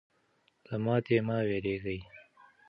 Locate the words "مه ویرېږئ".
1.27-1.99